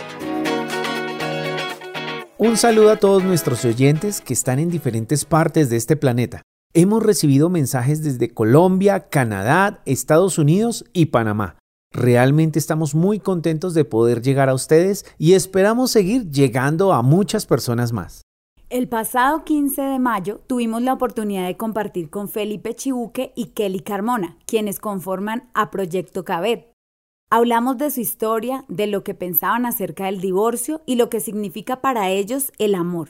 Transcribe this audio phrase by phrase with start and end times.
[2.38, 6.42] Un saludo a todos nuestros oyentes que están en diferentes partes de este planeta.
[6.72, 11.56] Hemos recibido mensajes desde Colombia, Canadá, Estados Unidos y Panamá.
[11.92, 17.46] Realmente estamos muy contentos de poder llegar a ustedes y esperamos seguir llegando a muchas
[17.46, 18.22] personas más.
[18.70, 23.80] El pasado 15 de mayo tuvimos la oportunidad de compartir con Felipe Chibuque y Kelly
[23.80, 26.70] Carmona, quienes conforman a Proyecto Cabet.
[27.30, 31.80] Hablamos de su historia, de lo que pensaban acerca del divorcio y lo que significa
[31.80, 33.08] para ellos el amor.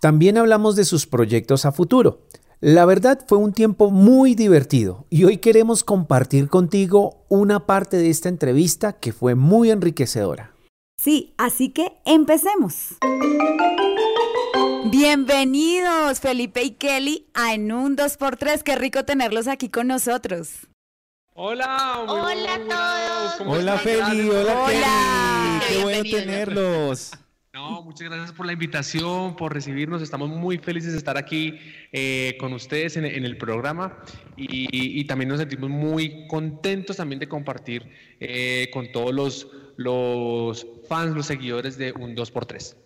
[0.00, 2.22] También hablamos de sus proyectos a futuro.
[2.58, 8.10] La verdad fue un tiempo muy divertido y hoy queremos compartir contigo una parte de
[8.10, 10.52] esta entrevista que fue muy enriquecedora.
[10.98, 12.96] Sí, así que empecemos.
[14.90, 18.62] Bienvenidos Felipe y Kelly a En un 2x3.
[18.62, 20.68] Qué rico tenerlos aquí con nosotros.
[21.34, 23.48] Hola, hola a todos.
[23.48, 25.62] Hola Feli, hola, hola.
[25.68, 27.10] Qué bueno tenerlos.
[27.52, 30.02] No, muchas gracias por la invitación, por recibirnos.
[30.02, 31.58] Estamos muy felices de estar aquí
[31.90, 33.98] eh, con ustedes en, el programa
[34.36, 41.16] y, también nos sentimos muy contentos también de compartir eh, con todos los, los fans,
[41.16, 42.85] los seguidores de un 2x3.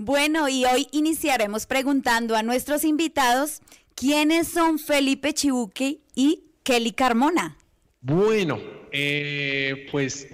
[0.00, 3.62] Bueno, y hoy iniciaremos preguntando a nuestros invitados
[3.96, 7.56] quiénes son Felipe Chibuque y Kelly Carmona.
[8.00, 8.60] Bueno,
[8.92, 10.28] eh, pues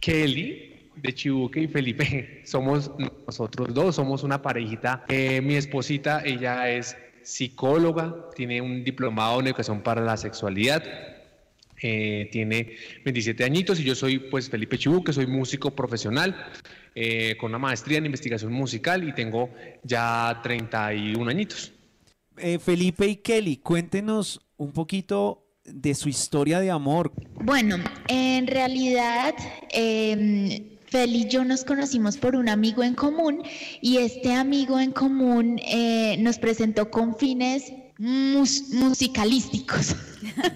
[0.00, 2.90] Kelly de Chibuque y Felipe somos
[3.26, 5.04] nosotros dos, somos una parejita.
[5.08, 10.82] Eh, mi esposita, ella es psicóloga, tiene un diplomado en educación para la sexualidad.
[11.86, 16.34] Eh, tiene 27 añitos y yo soy pues Felipe Chibuque, soy músico profesional
[16.94, 19.50] eh, con una maestría en investigación musical y tengo
[19.82, 21.72] ya 31 añitos.
[22.64, 27.12] Felipe y Kelly, cuéntenos un poquito de su historia de amor.
[27.34, 27.76] Bueno,
[28.08, 29.34] en realidad
[29.70, 33.42] em, Feli y yo nos conocimos por un amigo en común
[33.80, 39.96] y este amigo en común eh, nos presentó con fines musicalísticos.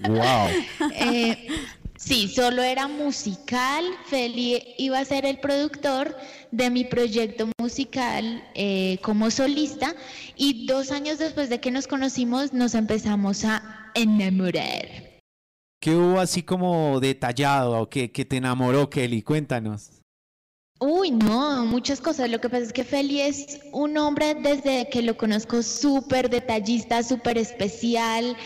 [0.07, 0.49] Wow.
[0.95, 1.47] Eh,
[1.95, 3.85] sí, solo era musical.
[4.05, 6.17] Feli iba a ser el productor
[6.51, 9.95] de mi proyecto musical eh, como solista
[10.35, 14.87] y dos años después de que nos conocimos nos empezamos a enamorar.
[15.81, 19.21] ¿Qué hubo así como detallado o que, que te enamoró, Kelly?
[19.21, 19.98] Cuéntanos.
[20.79, 22.29] Uy, no, muchas cosas.
[22.29, 27.03] Lo que pasa es que Feli es un hombre desde que lo conozco súper detallista,
[27.03, 28.37] súper especial.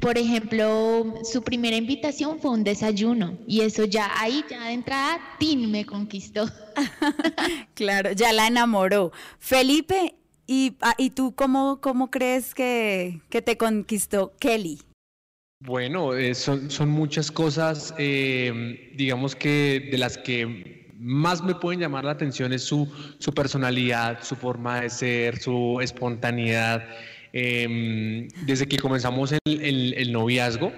[0.00, 5.20] Por ejemplo, su primera invitación fue un desayuno y eso ya ahí, ya de entrada,
[5.38, 6.48] Tin me conquistó.
[7.74, 9.12] claro, ya la enamoró.
[9.38, 10.14] Felipe,
[10.46, 14.80] ¿y, ah, ¿y tú cómo, cómo crees que, que te conquistó Kelly?
[15.58, 21.80] Bueno, eh, son, son, muchas cosas, eh, digamos que de las que más me pueden
[21.80, 26.84] llamar la atención es su, su personalidad, su forma de ser, su espontaneidad.
[27.32, 30.72] Em, desde que comenzamos el, el, noviazgo,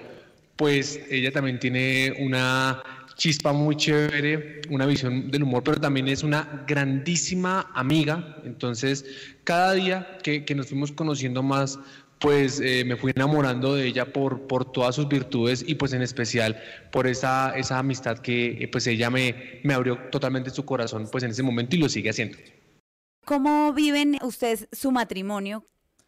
[0.55, 2.81] pues ella también tiene una
[3.15, 8.37] chispa muy chévere, una visión del humor, pero también es una grandísima amiga.
[8.45, 9.05] Entonces,
[9.43, 11.77] cada día que, que nos fuimos conociendo más,
[12.19, 16.01] pues eh, me fui enamorando de ella por, por todas sus virtudes y pues en
[16.01, 16.61] especial
[16.91, 21.23] por esa, esa amistad que eh, pues ella me, me abrió totalmente su corazón pues
[21.23, 22.37] en ese momento y lo sigue haciendo.
[23.25, 25.65] ¿Cómo viven ustedes su matrimonio?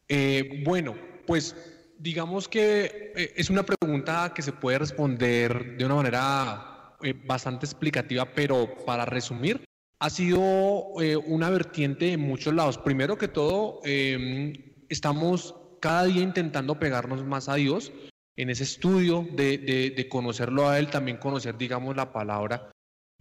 [0.08, 0.96] Eh, bueno,
[1.26, 1.56] pues
[2.00, 6.96] digamos que es una pregunta que se puede responder de una manera
[7.26, 9.66] bastante explicativa, pero para resumir,
[10.00, 12.78] ha sido una vertiente en muchos lados.
[12.78, 14.54] Primero que todo, em,
[14.90, 17.92] estamos cada día intentando pegarnos más a Dios,
[18.38, 22.72] en ese estudio de, conocerlo a Él, también conocer, digamos, la palabra.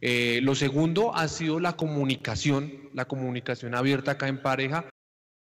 [0.00, 4.88] Eh, lo segundo ha sido la comunicación, la comunicación abierta acá en pareja.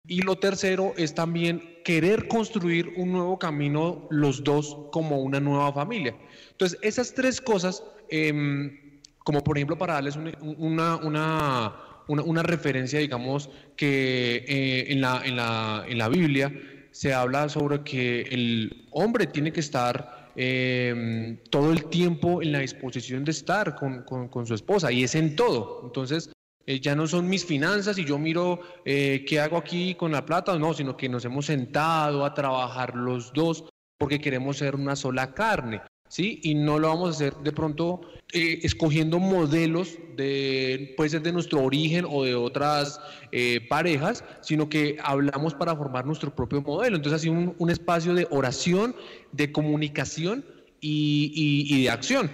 [0.07, 5.73] Y lo tercero es también querer construir un nuevo camino los dos como una nueva
[5.73, 6.15] familia.
[6.53, 13.49] Entonces, esas tres cosas, em, como por ejemplo para darles una, una, una, referencia, digamos,
[13.77, 16.53] que eh, en, la, en, la, en la Biblia
[16.95, 22.61] se habla sobre que el hombre tiene que estar em, todo el tiempo en la
[22.61, 25.81] disposición de estar con, su esposa y es en todo.
[25.85, 26.31] Entonces,
[26.67, 30.25] eh, ya no son mis finanzas y yo miro eh, qué hago aquí con la
[30.25, 33.65] plata, no, sino que nos hemos sentado a trabajar los dos
[33.99, 35.83] porque queremos ser una sola carne.
[36.15, 36.39] ¿Sí?
[36.45, 38.03] Y no lo vamos a hacer de pronto
[38.33, 43.01] eh, escogiendo modelos de, puede ser de nuestro origen o de otras
[43.33, 46.95] eh, parejas, sino que hablamos para formar nuestro propio modelo.
[46.95, 48.95] Entonces, así un, un espacio de oración,
[49.33, 50.45] de comunicación
[50.81, 52.31] y, de acción.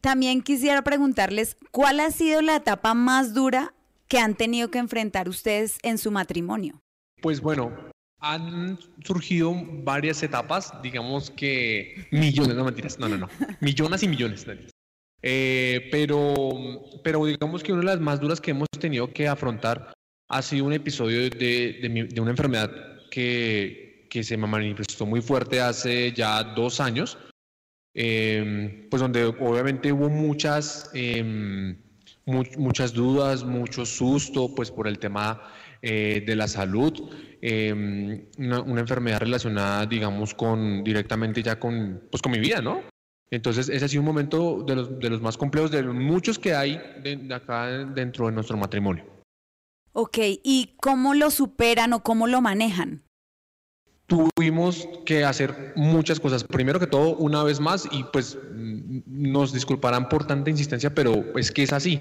[0.00, 3.74] También quisiera preguntarles, ¿cuál ha sido la etapa más dura
[4.06, 6.80] que han tenido que enfrentar ustedes en su matrimonio?
[7.20, 7.72] Pues bueno,
[8.20, 13.28] han surgido varias etapas, digamos que millones, no mentiras, no, no, no,
[13.60, 14.46] millones y millones.
[15.22, 19.92] Eh, pero, pero digamos que una de las más duras que hemos tenido que afrontar
[20.28, 22.70] ha sido un episodio de, de, una enfermedad
[23.10, 27.18] que, que, se me manifestó muy fuerte hace ya dos años,
[27.94, 31.74] eh, pues donde obviamente hubo muchas, eh,
[32.26, 35.42] muchas dudas, mucho susto, pues por el tema
[35.82, 36.92] eh, de la salud,
[37.40, 42.82] em, una, enfermedad relacionada, digamos, con directamente ya con, pues con mi vida, ¿no?
[43.30, 46.54] Entonces, ese ha sido un momento de los, de los más complejos, de muchos que
[46.54, 49.04] hay de, acá dentro de nuestro matrimonio.
[49.92, 53.02] Ok, ¿y cómo lo superan o cómo lo manejan?
[54.06, 56.44] Tuvimos que hacer muchas cosas.
[56.44, 61.52] Primero que todo, una vez más, y pues nos disculparán por tanta insistencia, pero es
[61.52, 62.00] que es así,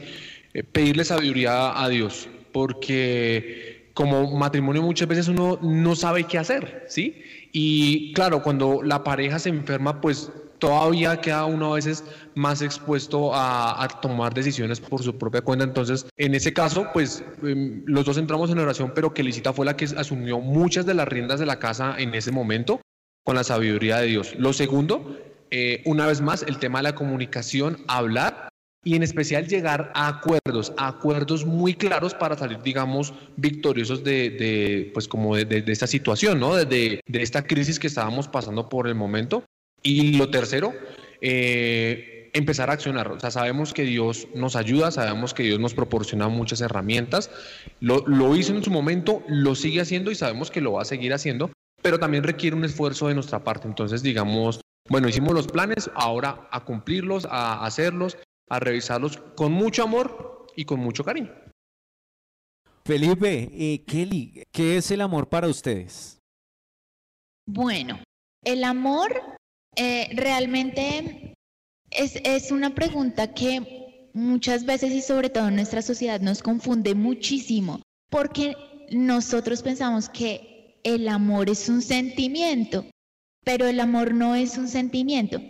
[0.54, 6.86] eh, pedirle sabiduría a Dios, porque como matrimonio muchas veces uno no sabe qué hacer,
[6.88, 7.22] ¿sí?
[7.52, 12.04] Y claro, cuando la pareja se enferma, pues todavía queda uno a veces
[12.36, 15.66] más expuesto a, tomar decisiones por su propia cuenta.
[15.66, 19.66] Entonces, en ese caso, pues em, los dos entramos en oración, pero que Licita fue
[19.66, 22.82] la que asumió muchas de las riendas de la casa en ese momento
[23.26, 24.36] con la sabiduría de Dios.
[24.38, 25.18] Lo segundo,
[25.52, 28.49] eh, una vez más, el tema de la comunicación, hablar
[28.84, 34.90] y en especial llegar a acuerdos, a acuerdos muy claros para salir, digamos, victoriosos de,
[34.94, 36.56] pues como de, esta situación, ¿no?
[36.56, 36.66] De,
[37.06, 39.44] de, esta crisis que estábamos pasando por el momento.
[39.82, 40.74] Y lo tercero,
[41.22, 43.12] eh, empezar a accionar.
[43.12, 47.30] O sea, sabemos que Dios nos ayuda, sabemos que Dios nos proporciona muchas herramientas.
[47.80, 50.86] Lo, lo hizo en su momento, lo sigue haciendo y sabemos que lo va a
[50.86, 53.68] seguir haciendo, pero también requiere un esfuerzo de nuestra parte.
[53.68, 58.18] Entonces, digamos, bueno, hicimos los planes, ahora a cumplirlos, a hacerlos
[58.50, 61.32] a revisarlos con mucho amor y con mucho cariño.
[62.86, 66.20] Felipe, y Kelly, ¿qué es el amor para ustedes?
[67.48, 68.00] Bueno,
[68.44, 69.22] el amor
[69.76, 71.36] eh, realmente
[71.92, 76.96] es, es una pregunta que muchas veces y sobre todo en nuestra sociedad nos confunde
[76.96, 78.56] muchísimo, porque
[78.92, 82.86] nosotros pensamos que el amor es un sentimiento,
[83.44, 85.42] pero el amor no es un sentimiento.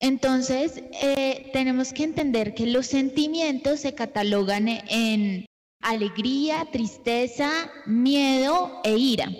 [0.00, 5.46] Entonces, eh, tenemos que entender que los sentimientos se catalogan en
[5.82, 7.50] alegría, tristeza,
[7.86, 9.30] miedo e ira.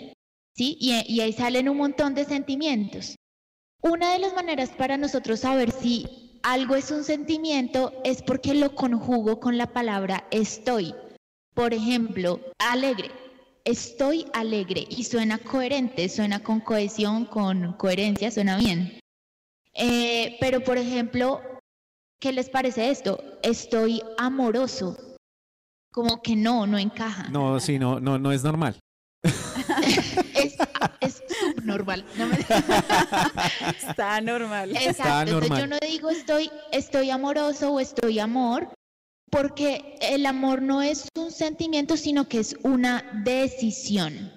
[0.54, 0.76] ¿sí?
[0.80, 3.16] Y, y ahí salen un montón de sentimientos.
[3.82, 8.74] Una de las maneras para nosotros saber si algo es un sentimiento es porque lo
[8.74, 10.94] conjugo con la palabra estoy.
[11.54, 13.10] Por ejemplo, alegre.
[13.64, 19.00] Estoy alegre y suena coherente, suena con cohesión, con coherencia, suena bien.
[19.76, 21.40] Eh, pero, por ejemplo,
[22.20, 23.22] ¿qué les parece esto?
[23.42, 24.96] Estoy amoroso.
[25.92, 27.28] Como que no, no encaja.
[27.30, 28.78] No, sí, no, no, no es normal.
[30.34, 30.56] es,
[31.00, 32.04] es subnormal.
[33.88, 34.76] Está normal.
[34.76, 35.38] Exacto.
[35.38, 38.68] Entonces yo no digo estoy, estoy amoroso o estoy amor,
[39.30, 44.32] porque el amor no es un sentimiento, sino que es una decisión.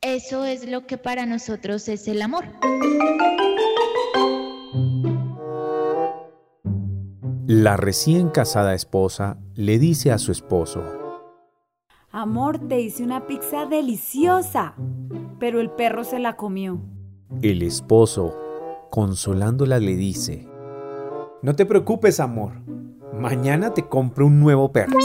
[0.00, 2.46] Eso es lo que para nosotros es el amor.
[7.48, 10.82] La recién casada esposa le dice a su esposo,
[12.10, 14.74] Amor, te hice una pizza deliciosa,
[15.38, 16.80] pero el perro se la comió.
[17.42, 18.34] El esposo,
[18.90, 20.48] consolándola, le dice,
[21.40, 22.50] No te preocupes, amor,
[23.14, 24.98] mañana te compro un nuevo perro.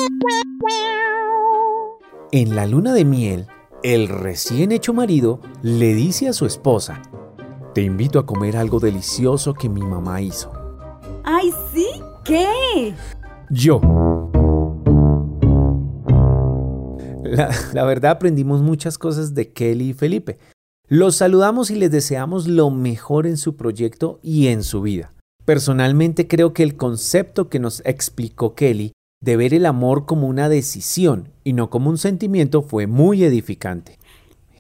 [2.32, 3.48] En la luna de miel,
[3.84, 7.04] el recién hecho marido le dice a su esposa,
[7.76, 10.61] Te invito a comer algo delicioso que mi mamá hizo.
[12.24, 12.94] ¿Qué?
[13.50, 13.82] Yo.
[17.74, 20.38] La, verdad aprendimos muchas cosas de Kelly y Felipe.
[20.88, 25.14] Los saludamos y les deseamos lo mejor en su proyecto y en su vida.
[25.46, 30.50] Personalmente creo que el concepto que nos explicó Kelly de ver el amor como una
[30.50, 33.98] decisión y no como un sentimiento fue muy edificante.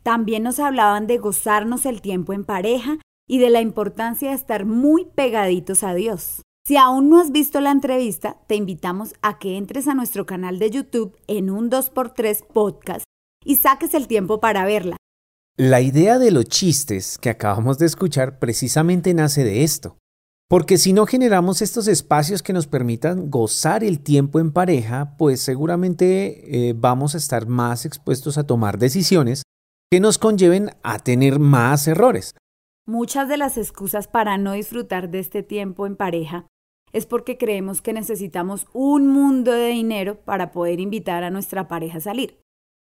[0.01, 4.65] También nos hablaban de gozarnos el tiempo en pareja y de la importancia de estar
[4.65, 6.41] muy pegaditos a Dios.
[6.63, 10.60] Si aún no has visto la entrevista, te invitamos a que entres a nuestro canal
[10.60, 13.03] de YouTube en un 2x3 podcast
[13.44, 14.96] y saques el tiempo para verla.
[15.58, 19.98] La idea de los chistes que acabamos de escuchar precisamente nace de esto.
[20.48, 25.41] Porque si no generamos estos espacios que nos permitan gozar el tiempo en pareja, pues
[25.41, 29.44] seguramente eh, vamos a estar más expuestos a tomar decisiones
[29.89, 32.36] que nos conlleven a tener más errores.
[32.88, 36.47] Muchas de las excusas para no disfrutar de este tiempo en pareja
[36.93, 42.00] es porque creemos que necesitamos un mundo de dinero para poder invitar a nuestra pareja
[42.00, 42.39] a salir.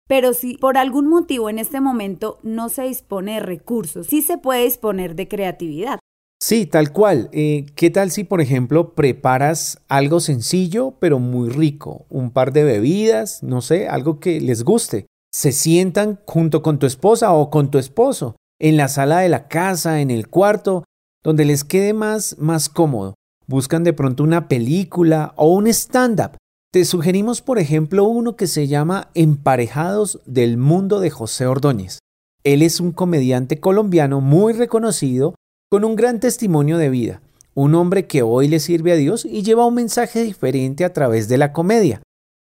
[0.08, 4.38] Pero si por algún motivo en este momento no se dispone de recursos, sí se
[4.38, 5.98] puede disponer de creatividad.
[6.40, 7.28] Sí, tal cual.
[7.32, 12.06] Eh, ¿Qué tal si, por ejemplo, preparas algo sencillo pero muy rico?
[12.08, 15.06] Un par de bebidas, no sé, algo que les guste.
[15.32, 19.48] Se sientan junto con tu esposa o con tu esposo en la sala de la
[19.48, 20.84] casa, en el cuarto,
[21.22, 23.14] donde les quede más, más cómodo.
[23.46, 26.36] Buscan de pronto una película o un stand-up.
[26.72, 31.98] Te sugerimos, por ejemplo, uno que se llama Emparejados del Mundo de José Ordóñez.
[32.44, 35.34] Él es un comediante colombiano muy reconocido
[35.70, 37.20] con un gran testimonio de vida,
[37.54, 41.28] un hombre que hoy le sirve a Dios y lleva un mensaje diferente a través
[41.28, 42.02] de la comedia.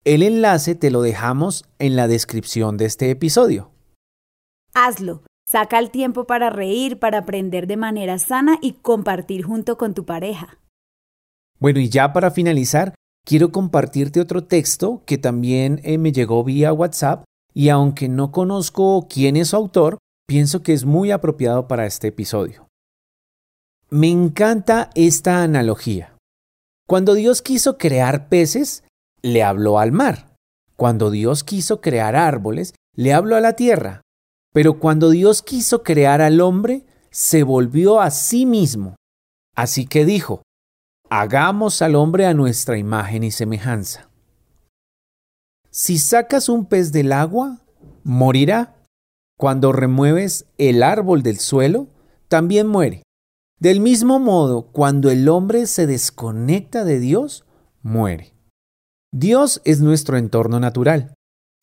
[0.05, 3.71] El enlace te lo dejamos en la descripción de este episodio.
[4.75, 5.23] Hazlo.
[5.49, 10.05] Saca el tiempo para reír, para aprender de manera sana y compartir junto con tu
[10.05, 10.59] pareja.
[11.59, 16.75] Bueno, y ya para finalizar, quiero compartirte otro texto que también eh, me llegó vía
[16.75, 17.25] WhatsApp
[17.55, 22.09] y aunque no conozco quién es su autor, pienso que es muy apropiado para este
[22.09, 22.69] episodio.
[23.89, 26.15] Me encanta esta analogía.
[26.87, 28.85] Cuando Dios quiso crear peces,
[29.23, 30.35] le habló al mar.
[30.77, 34.03] Cuando Dios quiso crear árboles, le habló a la tierra.
[34.53, 38.97] Pero cuando Dios quiso crear al hombre, se volvió a sí mismo.
[39.55, 40.43] Así que dijo,
[41.11, 44.09] hagamos al hombre a nuestra imagen y semejanza.
[45.71, 47.65] Si sacas un pez del agua,
[48.03, 48.75] morirá.
[49.39, 51.89] Cuando remueves el árbol del suelo,
[52.29, 53.03] también muere.
[53.61, 57.45] Del mismo modo, cuando el hombre se desconecta de Dios,
[57.83, 58.35] muere.
[59.13, 61.15] Dios es nuestro entorno natural.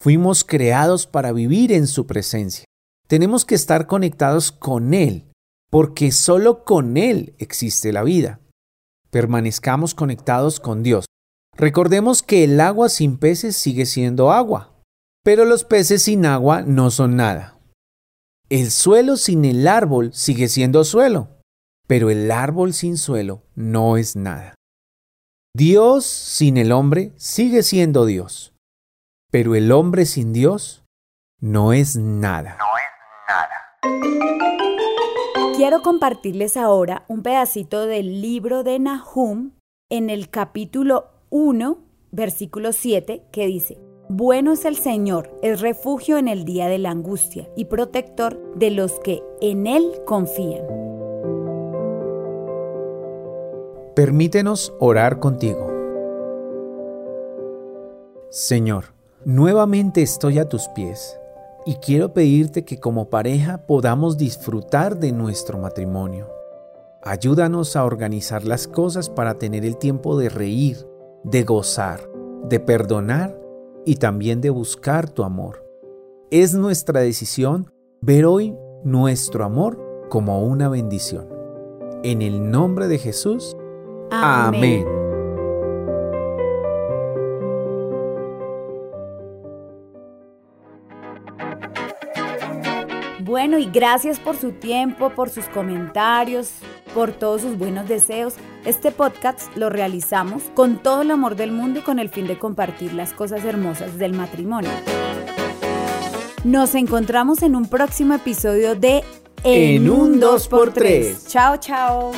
[0.01, 2.65] Fuimos creados para vivir en su presencia.
[3.07, 5.31] Tenemos que estar conectados con Él,
[5.69, 8.39] porque solo con Él existe la vida.
[9.11, 11.05] Permanezcamos conectados con Dios.
[11.55, 14.73] Recordemos que el agua sin peces sigue siendo agua,
[15.23, 17.59] pero los peces sin agua no son nada.
[18.49, 21.39] El suelo sin el árbol sigue siendo suelo,
[21.87, 24.55] pero el árbol sin suelo no es nada.
[25.55, 28.53] Dios sin el hombre sigue siendo Dios,
[29.31, 30.83] pero el hombre sin Dios
[31.39, 32.57] no es nada.
[35.55, 39.51] Quiero compartirles ahora un pedacito del libro de Nahum
[39.89, 41.77] en el capítulo 1,
[42.11, 43.79] versículo 7, que dice,
[44.09, 48.71] Bueno es el Señor, es refugio en el día de la angustia y protector de
[48.71, 50.65] los que en Él confían.
[53.95, 55.71] Permítenos orar contigo.
[58.29, 61.17] Señor, nuevamente estoy a tus pies
[61.65, 66.29] y quiero pedirte que como pareja podamos disfrutar de nuestro matrimonio.
[67.01, 70.77] Ayúdanos a organizar las cosas para tener el tiempo de reír,
[71.23, 72.01] de gozar,
[72.47, 73.39] de perdonar
[73.85, 75.63] y también de buscar tu amor.
[76.31, 81.27] Es nuestra decisión ver hoy nuestro amor como una bendición.
[82.03, 83.57] En el nombre de Jesús.
[84.11, 84.94] Amén.
[93.25, 96.51] Bueno, y gracias por su tiempo, por sus comentarios,
[96.93, 98.35] por todos sus buenos deseos.
[98.65, 102.37] Este podcast lo realizamos con todo el amor del mundo y con el fin de
[102.37, 104.69] compartir las cosas hermosas del matrimonio.
[106.43, 109.03] Nos encontramos en un próximo episodio de
[109.43, 111.27] En un 2x3.
[111.27, 112.11] Chao, chao.